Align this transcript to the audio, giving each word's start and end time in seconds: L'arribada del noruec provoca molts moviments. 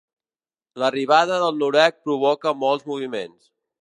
L'arribada 0.83 1.37
del 1.43 1.61
noruec 1.65 1.99
provoca 2.07 2.55
molts 2.65 2.89
moviments. 2.93 3.53